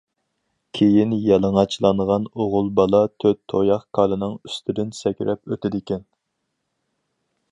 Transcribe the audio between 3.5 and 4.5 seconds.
تۇياق كالىنىڭ